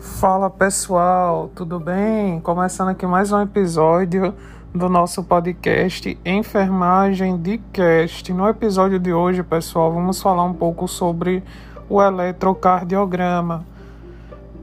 [0.00, 2.40] Fala pessoal, tudo bem?
[2.40, 4.34] Começando aqui mais um episódio
[4.74, 8.32] do nosso podcast Enfermagem de Cast.
[8.32, 11.44] No episódio de hoje, pessoal, vamos falar um pouco sobre
[11.86, 13.62] o eletrocardiograma.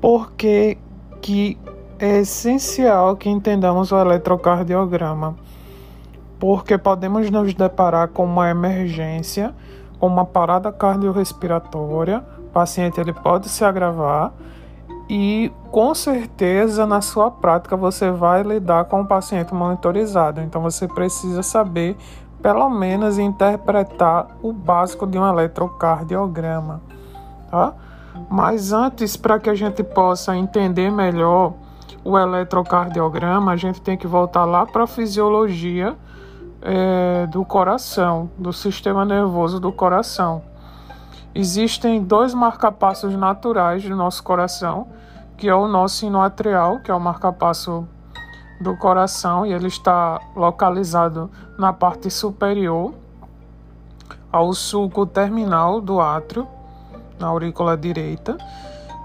[0.01, 0.75] Por que,
[1.21, 1.55] que
[1.99, 5.35] é essencial que entendamos o eletrocardiograma?
[6.39, 9.53] Porque podemos nos deparar com uma emergência,
[9.99, 14.33] com uma parada cardiorrespiratória, o paciente ele pode se agravar
[15.09, 20.41] e com certeza na sua prática você vai lidar com o paciente monitorizado.
[20.41, 21.95] Então você precisa saber
[22.41, 26.81] pelo menos interpretar o básico de um eletrocardiograma,
[27.49, 27.73] tá?
[28.29, 31.53] Mas antes, para que a gente possa entender melhor
[32.03, 35.95] o eletrocardiograma, a gente tem que voltar lá para a fisiologia
[36.61, 40.41] é, do coração, do sistema nervoso do coração.
[41.39, 44.87] Existem dois marcapassos naturais do nosso coração,
[45.37, 47.87] que é o nosso sino atrial, que é o marcapasso
[48.59, 52.91] do coração, e ele está localizado na parte superior
[54.31, 56.47] ao sulco terminal do átrio,
[57.19, 58.35] na aurícula direita,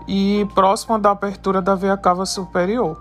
[0.09, 2.99] e próximo da abertura da veia cava superior.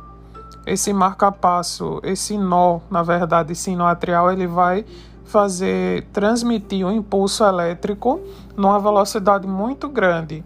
[0.65, 4.85] Esse marcapasso, esse nó, na verdade, sino atrial, ele vai
[5.31, 8.19] fazer transmitir um impulso elétrico
[8.55, 10.43] numa velocidade muito grande,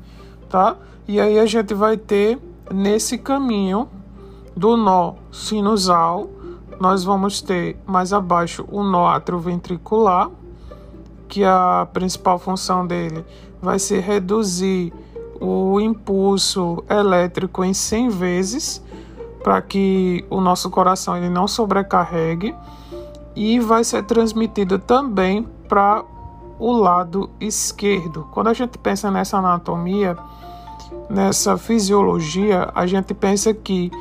[0.47, 0.77] tá?
[1.07, 2.37] E aí a gente vai ter
[2.71, 3.89] nesse caminho
[4.55, 6.29] do nó sinusal,
[6.79, 10.29] nós vamos ter mais abaixo o nó atrioventricular,
[11.27, 13.25] que a principal função dele
[13.59, 14.93] vai ser reduzir
[15.41, 18.83] o impulso elétrico em 100 vezes
[19.43, 22.55] para que o nosso coração ele não sobrecarregue
[23.35, 26.03] e vai ser transmitido também para
[26.57, 28.27] o lado esquerdo.
[28.31, 30.17] Quando a gente pensa nessa anatomia,
[31.09, 33.91] nessa fisiologia, a gente pensa que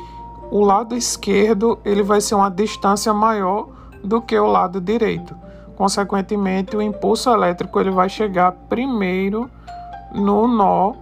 [0.49, 3.67] o lado esquerdo ele vai ser uma distância maior
[4.03, 5.35] do que o lado direito.
[5.75, 9.49] Consequentemente, o impulso elétrico ele vai chegar primeiro
[10.13, 10.93] no nó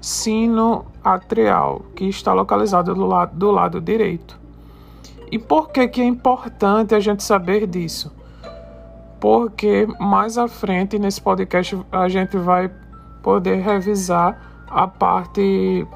[0.00, 4.38] sino-atrial, que está localizado do lado, do lado direito.
[5.30, 8.14] E por que, que é importante a gente saber disso?
[9.20, 12.70] Porque mais à frente nesse podcast a gente vai
[13.22, 14.38] poder revisar
[14.68, 15.86] a parte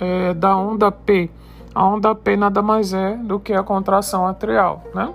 [0.00, 1.30] é, da onda P.
[1.74, 5.12] A onda P nada mais é do que a contração atrial, né?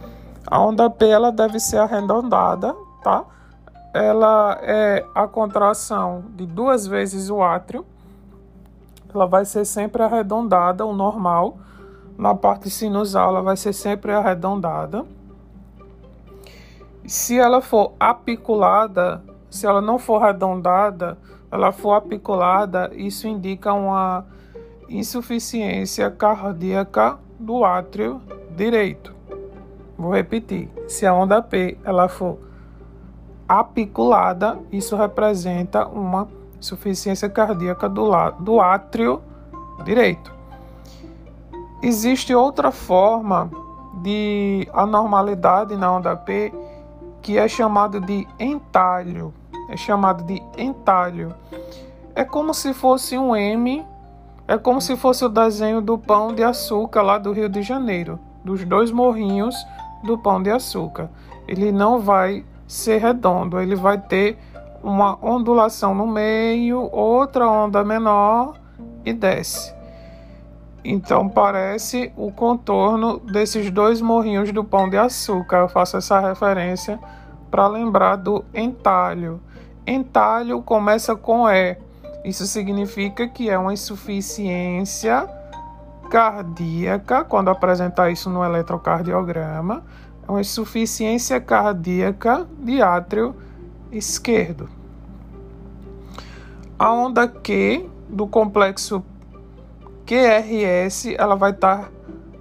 [0.46, 3.24] a onda P ela deve ser arredondada, tá?
[3.94, 7.86] Ela é a contração de duas vezes o átrio
[9.12, 11.58] ela vai ser sempre arredondada, o normal.
[12.16, 15.04] Na parte sinusal, ela vai ser sempre arredondada.
[17.06, 21.16] Se ela for apiculada, se ela não for arredondada,
[21.50, 24.26] ela for apiculada, isso indica uma
[24.88, 28.20] insuficiência cardíaca do átrio
[28.54, 29.14] direito.
[29.96, 30.68] Vou repetir.
[30.86, 32.38] Se a onda P ela for
[33.48, 36.28] apiculada, isso representa uma
[36.58, 39.22] insuficiência cardíaca do, lado, do átrio
[39.84, 40.32] direito.
[41.82, 43.50] Existe outra forma
[44.02, 46.52] de anormalidade na onda P
[47.22, 49.32] que é chamado de entalho.
[49.68, 51.34] É chamado de entalho.
[52.14, 53.84] É como se fosse um M,
[54.46, 58.18] é como se fosse o desenho do pão de açúcar lá do Rio de Janeiro,
[58.42, 59.54] dos dois morrinhos
[60.02, 61.10] do pão de açúcar.
[61.46, 64.38] Ele não vai ser redondo, ele vai ter
[64.82, 68.54] uma ondulação no meio, outra onda menor
[69.04, 69.74] e desce.
[70.84, 75.58] Então parece o contorno desses dois morrinhos do pão de açúcar.
[75.58, 76.98] Eu faço essa referência
[77.50, 79.40] para lembrar do entalho.
[79.86, 81.76] Entalho começa com E.
[82.24, 85.28] Isso significa que é uma insuficiência
[86.10, 89.82] cardíaca, quando apresentar isso no eletrocardiograma,
[90.26, 93.34] é uma insuficiência cardíaca de átrio
[93.92, 94.68] esquerdo.
[96.78, 99.02] A onda Q do complexo
[100.06, 101.88] QRS, ela vai estar tá,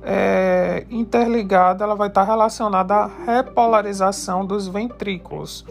[0.01, 5.65] é, interligada, ela vai estar tá relacionada à repolarização dos ventrículos.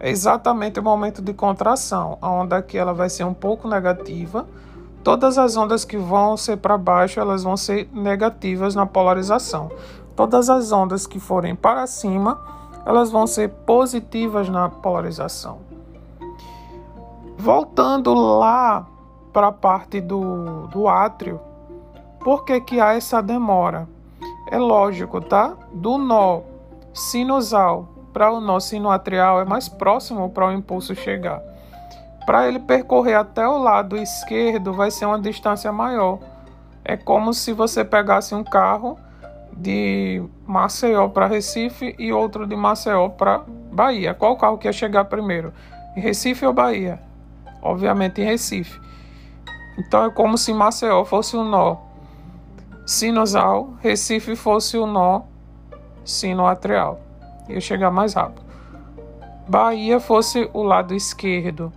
[0.00, 2.18] É exatamente o momento de contração.
[2.20, 4.48] A onda aqui ela vai ser um pouco negativa.
[5.04, 9.70] Todas as ondas que vão ser para baixo, elas vão ser negativas na polarização.
[10.16, 12.40] Todas as ondas que forem para cima,
[12.84, 15.60] elas vão ser positivas na polarização.
[17.38, 18.86] Voltando lá
[19.32, 21.40] para a parte do, do átrio,
[22.20, 23.88] por que, que há essa demora?
[24.50, 25.56] É lógico, tá?
[25.72, 26.42] Do nó
[26.92, 31.42] sinusal para o nó sinoatrial é mais próximo para o impulso chegar.
[32.26, 36.18] Para ele percorrer até o lado esquerdo vai ser uma distância maior.
[36.84, 38.98] É como se você pegasse um carro
[39.56, 44.14] de Maceió para Recife e outro de Maceió para Bahia.
[44.14, 45.52] Qual carro que ia chegar primeiro?
[45.94, 47.00] Recife ou Bahia?
[47.62, 48.80] Obviamente em Recife.
[49.78, 51.92] Então é como se Maceió fosse o nó
[52.84, 55.22] sinusal, Recife fosse o nó
[56.04, 57.00] sinoatrial.
[57.48, 58.42] Ia chegar mais rápido.
[59.48, 61.72] Bahia fosse o lado esquerdo.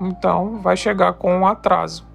[0.00, 2.06] Então vai chegar com um atraso.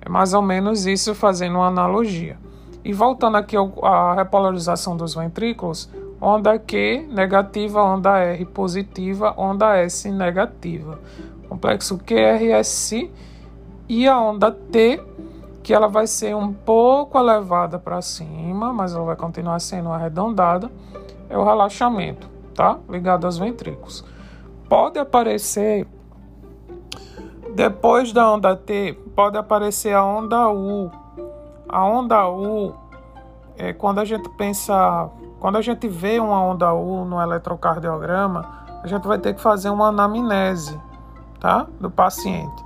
[0.00, 2.38] É mais ou menos isso fazendo uma analogia.
[2.84, 5.88] E voltando aqui à repolarização dos ventrículos,
[6.20, 10.98] onda Q negativa, onda R positiva, onda S negativa.
[11.48, 13.10] Complexo QRS
[13.88, 15.02] e a onda T,
[15.62, 20.70] que ela vai ser um pouco elevada para cima, mas ela vai continuar sendo arredondada,
[21.30, 22.78] é o relaxamento, tá?
[22.88, 24.04] Ligado aos ventrículos.
[24.68, 25.86] Pode aparecer
[27.54, 30.90] depois da onda T, pode aparecer a onda U.
[31.68, 32.74] A onda U
[33.56, 35.08] é quando a gente pensa,
[35.40, 39.70] quando a gente vê uma onda U no eletrocardiograma, a gente vai ter que fazer
[39.70, 40.78] uma anamnese,
[41.40, 41.66] tá?
[41.80, 42.64] Do paciente.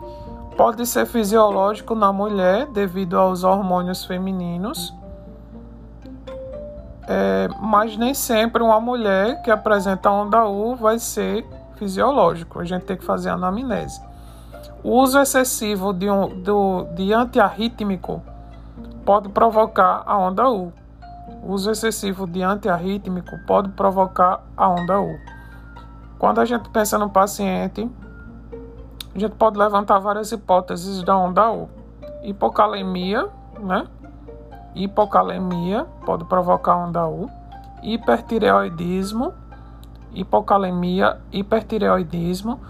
[0.56, 4.92] Pode ser fisiológico na mulher devido aos hormônios femininos,
[7.06, 11.46] é, mas nem sempre uma mulher que apresenta onda U vai ser
[11.76, 12.58] fisiológico.
[12.58, 14.02] A gente tem que fazer anamnese.
[14.82, 18.22] O uso excessivo de, um, do, de antiarrítmico
[19.08, 20.70] pode provocar a onda U.
[21.42, 25.18] O uso excessivo de antiarrítmico pode provocar a onda U.
[26.18, 27.90] Quando a gente pensa no paciente
[29.14, 31.70] a gente pode levantar várias hipóteses da onda U.
[32.22, 33.26] Hipocalemia,
[33.58, 33.86] né?
[34.74, 37.30] Hipocalemia pode provocar onda U.
[37.82, 39.32] Hipertireoidismo,
[40.12, 42.60] hipocalemia, hipertireoidismo,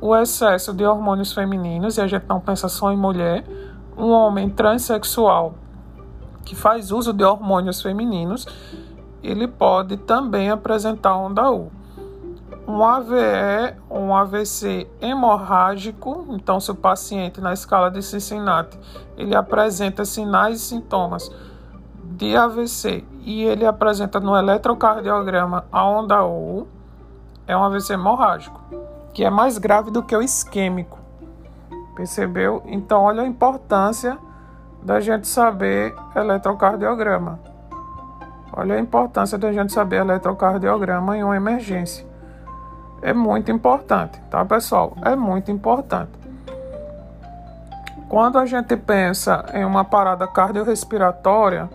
[0.00, 3.44] o excesso de hormônios femininos, e a gente não pensa só em mulher,
[3.96, 5.63] um homem transexual
[6.44, 8.46] que faz uso de hormônios femininos,
[9.22, 11.70] ele pode também apresentar onda U
[12.66, 18.78] um AVE, um AVC hemorrágico, então se o paciente na escala de Cincinnati
[19.16, 21.30] ele apresenta sinais e sintomas
[22.02, 26.66] de AVC e ele apresenta no eletrocardiograma a onda U,
[27.46, 28.60] é um AVC hemorrágico,
[29.12, 30.98] que é mais grave do que o isquêmico.
[31.94, 32.62] Percebeu?
[32.66, 34.18] Então olha a importância
[34.84, 37.40] da gente saber eletrocardiograma.
[38.52, 42.14] Olha a importância da gente saber eletrocardiograma em uma emergência
[43.04, 44.96] é muito importante, tá, pessoal?
[45.02, 46.10] É muito importante.
[48.08, 51.68] Quando a gente pensa em uma parada cardiorrespiratória,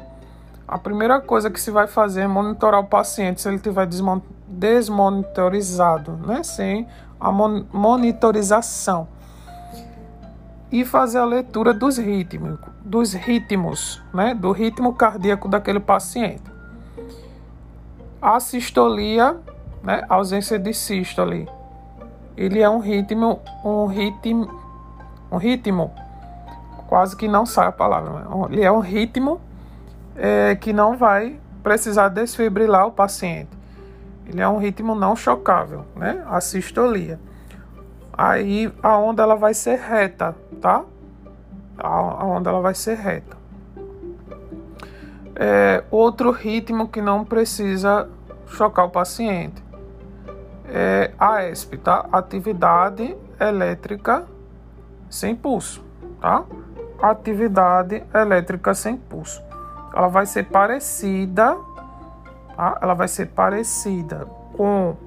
[0.67, 3.87] a primeira coisa que se vai fazer é monitorar o paciente se ele estiver
[4.47, 6.41] desmonitorizado, né?
[6.41, 6.87] Sem
[7.19, 9.07] a mon monitorização.
[10.71, 14.35] E fazer a leitura dos ritmos, dos ritmos, né?
[14.35, 16.43] Do ritmo cardíaco daquele paciente.
[18.21, 19.38] A sistolia
[19.83, 20.05] né?
[20.09, 21.47] ausência de sístole.
[22.35, 24.49] Ele é um ritmo, um ritmo,
[25.31, 25.91] um ritmo,
[26.88, 29.41] quase que não sai a palavra, ele é um ritmo
[30.15, 33.49] é, que não vai precisar desfibrilar o paciente.
[34.25, 36.23] Ele é um ritmo não chocável, né?
[36.27, 37.19] A sistolia.
[38.21, 40.83] Aí a onda ela vai ser reta, tá?
[41.77, 43.38] A onda ela vai ser reta.
[45.33, 48.09] É, outro ritmo que não precisa
[48.45, 49.63] chocar o paciente
[50.67, 52.07] é a ESP, tá?
[52.11, 54.25] Atividade elétrica
[55.09, 55.81] sem pulso,
[56.19, 56.43] tá?
[57.01, 59.41] Atividade elétrica sem pulso.
[59.95, 61.57] Ela vai ser parecida,
[62.53, 62.79] tá?
[62.81, 64.97] Ela vai ser parecida com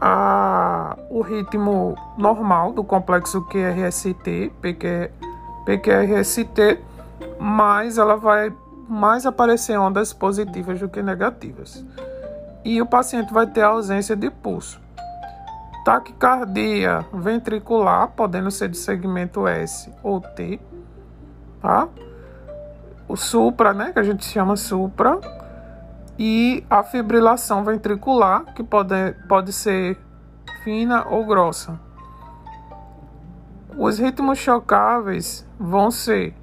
[0.00, 5.10] a, o ritmo normal do complexo QRST, PQ,
[5.66, 6.80] PQRST,
[7.38, 8.52] mas ela vai
[8.88, 11.84] mais aparecer ondas positivas do que negativas.
[12.64, 14.80] E o paciente vai ter ausência de pulso.
[15.84, 20.60] Taquicardia ventricular, podendo ser de segmento S ou T,
[21.60, 21.88] tá?
[23.08, 25.18] O supra, né, que a gente chama supra,
[26.22, 28.94] e a fibrilação ventricular, que pode,
[29.26, 29.96] pode ser
[30.62, 31.80] fina ou grossa.
[33.74, 36.34] Os ritmos chocáveis vão ser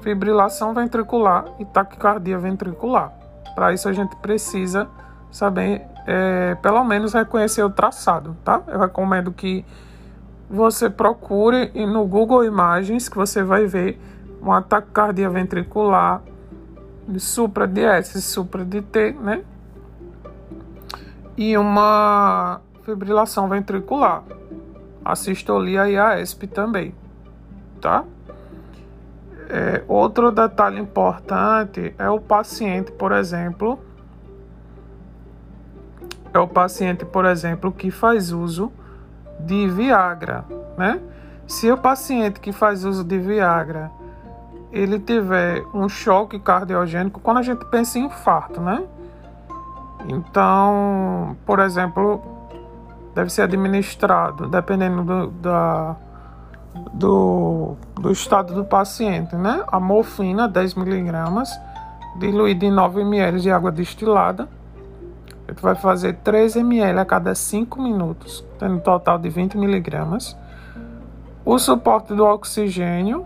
[0.00, 3.12] fibrilação ventricular e taquicardia ventricular.
[3.56, 4.86] Para isso a gente precisa
[5.28, 8.62] saber, é, pelo menos reconhecer o traçado, tá?
[8.68, 9.64] Eu recomendo que
[10.48, 14.00] você procure no Google Imagens que você vai ver
[14.40, 16.22] uma taquicardia ventricular,
[17.18, 19.42] supra de S, supra de T, né?
[21.36, 24.22] E uma fibrilação ventricular,
[25.04, 26.94] a sistolia e a ESP também,
[27.80, 28.04] tá?
[29.48, 33.78] É, outro detalhe importante é o paciente, por exemplo,
[36.32, 38.72] é o paciente, por exemplo, que faz uso
[39.38, 40.44] de Viagra,
[40.76, 41.00] né?
[41.46, 43.90] Se o paciente que faz uso de Viagra
[44.74, 48.82] ele tiver um choque cardiogênico, quando a gente pensa em infarto, né?
[50.08, 52.20] Então, por exemplo,
[53.14, 55.96] deve ser administrado, dependendo do, da,
[56.92, 59.62] do, do estado do paciente, né?
[59.68, 61.48] A morfina, 10 miligramas,
[62.18, 64.48] diluída em 9 ml de água destilada.
[65.46, 70.36] A vai fazer 3 ml a cada 5 minutos, tendo um total de 20 miligramas.
[71.44, 73.24] O suporte do oxigênio,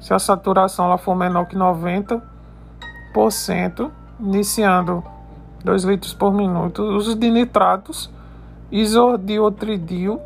[0.00, 5.04] se a saturação ela for menor que 90%, iniciando
[5.62, 6.82] 2 litros por minuto.
[6.82, 8.10] Uso de nitratos,
[8.72, 10.18] isodiotridio.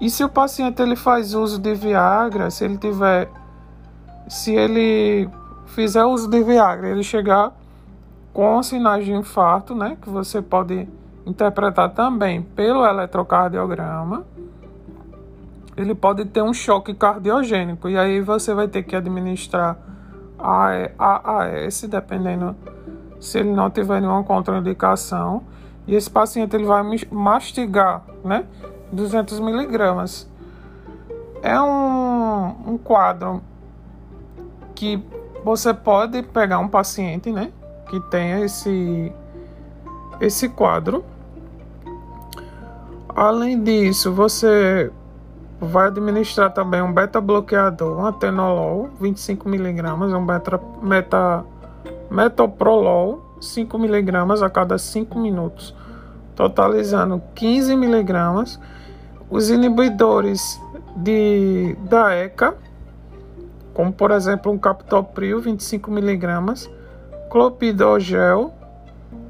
[0.00, 3.30] E se o paciente ele faz uso de Viagra, se ele tiver,
[4.28, 5.28] se ele
[5.66, 7.52] fizer uso de Viagra, ele chegar
[8.32, 10.86] com sinais de infarto, né, que você pode
[11.24, 14.26] interpretar também pelo eletrocardiograma
[15.76, 19.76] ele pode ter um choque cardiogênico e aí você vai ter que administrar
[20.38, 22.56] AAS, dependendo
[23.20, 25.42] se ele não tiver nenhuma contraindicação.
[25.86, 28.44] E esse paciente ele vai mastigar, né,
[28.90, 30.28] 200 miligramas.
[31.42, 33.42] É um, um quadro
[34.74, 35.02] que
[35.44, 37.52] você pode pegar um paciente, né,
[37.88, 39.12] que tenha esse
[40.20, 41.04] esse quadro.
[43.14, 44.90] Além disso, você
[45.60, 51.44] vai administrar também um beta-bloqueador, um atenolol, 25mg, um beta, meta,
[52.10, 55.74] metoprolol, 5mg a cada 5 minutos,
[56.34, 58.58] totalizando 15mg.
[59.28, 60.60] Os inibidores
[60.94, 62.54] de, da ECA,
[63.74, 66.70] como por exemplo um captopril, 25mg,
[67.30, 68.54] clopidogel,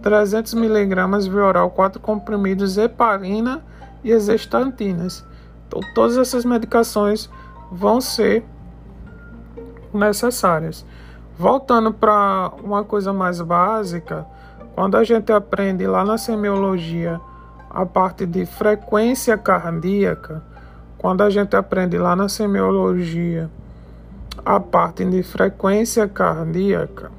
[0.03, 3.63] 300mg via oral, 4 comprimidos, heparina
[4.05, 5.25] e exestantinas.
[5.67, 7.31] Então, todas essas medicações
[7.71, 8.45] vão ser
[9.93, 10.85] necessárias.
[11.39, 14.27] Voltando para uma coisa mais básica,
[14.75, 17.21] quando a gente aprende lá na semiologia
[17.71, 20.43] a parte de frequência cardíaca,
[20.97, 23.51] quando a gente aprende lá na semiologia
[24.45, 27.11] a parte de frequência cardíaca,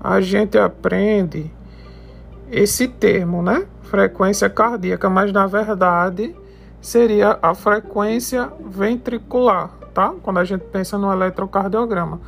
[0.00, 1.50] a gente aprende
[2.50, 3.66] esse termo, né?
[3.84, 6.34] Frequência cardíaca, mas na verdade
[6.84, 10.12] seria a frequência ventricular, tá?
[10.22, 12.20] Quando a gente pensa no eletrocardiograma.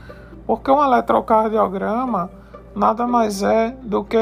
[0.47, 2.31] Porque um eletrocardiograma
[2.75, 4.17] nada mais é do que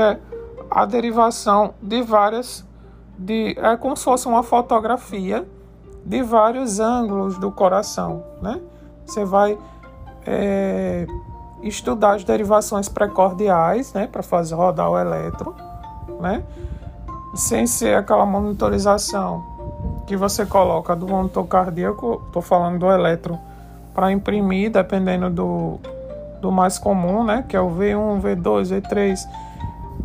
[0.68, 2.66] a derivação de várias
[3.16, 5.46] de é como se fosse uma fotografia
[6.04, 8.60] de vários ângulos do coração, né?
[9.06, 9.56] Você vai
[10.26, 11.06] é,
[11.62, 15.54] estudar as derivações precordiais, né, para fazer rodar o eletro,
[16.20, 16.42] né?
[17.36, 19.53] Sem ser aquela monitorização
[20.06, 23.38] que você coloca do monitor cardíaco, estou falando do eletro,
[23.94, 25.78] para imprimir, dependendo do,
[26.40, 29.18] do mais comum, né, que é o V1, V2, V3,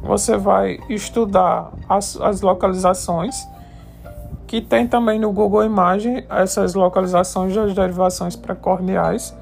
[0.02, 3.48] você vai estudar as, as localizações,
[4.48, 9.36] que tem também no Google Imagem essas localizações das derivações precordiais.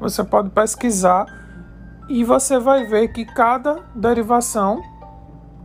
[0.00, 1.26] Você pode pesquisar
[2.08, 4.82] e você vai ver que cada derivação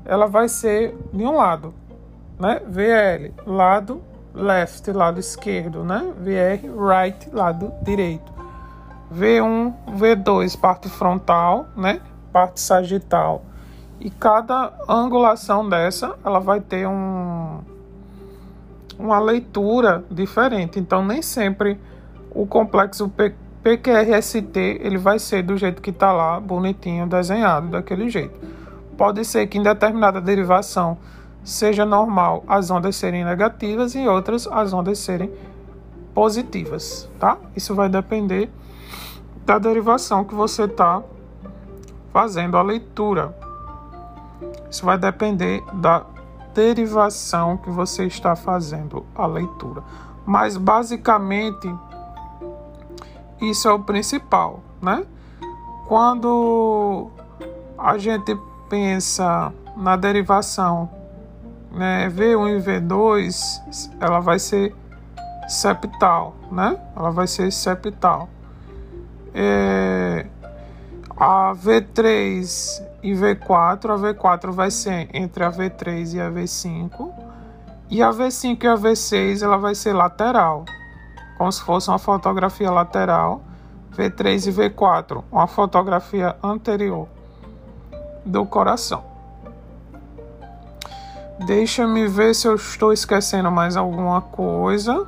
[0.06, 1.74] ela vai ser de um lado,
[2.40, 2.62] né?
[2.68, 4.02] VL, lado
[4.34, 6.12] left, lado esquerdo, né?
[6.18, 8.32] VR, right, lado direito.
[9.14, 12.02] V1, V2, parte frontal, né?
[12.32, 13.44] Parte sagital.
[14.00, 17.60] E cada angulação dessa, ela vai ter um,
[18.98, 20.80] uma leitura diferente.
[20.80, 21.80] Então, nem sempre
[22.32, 28.10] o complexo P PQRST ele vai ser do jeito que está lá, bonitinho, desenhado, daquele
[28.10, 28.38] jeito.
[28.98, 30.98] Pode ser que em determinada derivação
[31.44, 35.32] seja normal as ondas serem negativas e outras as ondas serem
[36.14, 37.38] positivas, tá?
[37.56, 38.50] Isso vai depender
[39.46, 41.04] da derivação que você está
[42.14, 43.36] fazendo a leitura.
[44.70, 46.06] Isso vai depender da
[46.54, 49.84] derivação que você está fazendo a leitura.
[50.26, 51.74] Mas basicamente
[53.42, 55.06] isso é o principal, né?
[55.88, 57.10] Quando
[57.78, 58.38] a gente
[58.70, 60.90] pensa na derivação
[61.74, 64.76] né, V1 e V2, ela vai ser
[65.48, 66.78] septal, né?
[66.96, 68.30] Ela vai ser septal.
[69.34, 70.26] É,
[71.18, 77.12] a V3 e V4, a V4 vai ser entre a V3 e a V5,
[77.90, 80.66] e a V5 e a V6 ela vai ser lateral,
[81.38, 83.42] como se fosse uma fotografia lateral.
[83.96, 87.08] V3 e V4, uma fotografia anterior
[88.26, 89.13] do coração.
[91.40, 95.08] Deixa-me ver se eu estou esquecendo mais alguma coisa,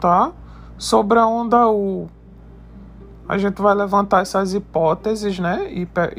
[0.00, 0.32] tá?
[0.78, 2.08] Sobre a onda U,
[3.28, 5.70] a gente vai levantar essas hipóteses, né?
[5.70, 6.14] Hiper,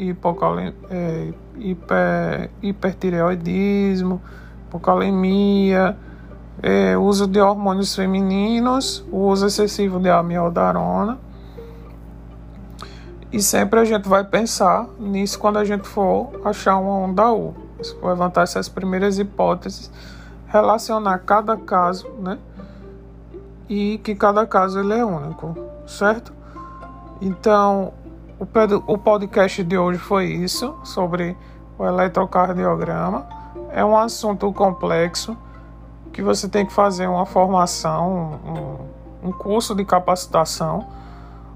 [0.89, 4.21] é, hiper, hipertireoidismo,
[4.67, 5.97] hipocalemia,
[6.61, 11.19] é, uso de hormônios femininos, uso excessivo de amiodarona.
[13.31, 17.62] E sempre a gente vai pensar nisso quando a gente for achar uma onda U.
[18.01, 19.91] Levantar essas primeiras hipóteses,
[20.47, 22.37] relacionar cada caso, né?
[23.67, 25.55] E que cada caso ele é único,
[25.87, 26.33] certo?
[27.21, 27.93] Então,
[28.87, 31.37] o podcast de hoje foi isso, sobre
[31.77, 33.25] o eletrocardiograma.
[33.71, 35.37] É um assunto complexo
[36.11, 38.39] que você tem que fazer uma formação,
[39.23, 40.85] um, um curso de capacitação.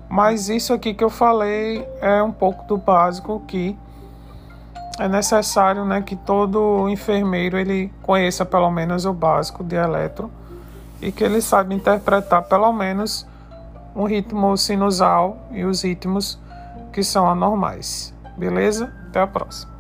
[0.10, 3.78] Mas isso aqui que eu falei é um pouco do básico que
[5.00, 10.32] é necessário né, que todo enfermeiro ele conheça pelo menos o básico de eletro
[11.02, 13.28] e que ele saiba interpretar pelo menos
[13.96, 16.40] um ritmo sinusal e os ritmos
[16.92, 18.14] que são anormais.
[18.38, 18.92] Beleza?
[19.08, 19.77] Até a próxima.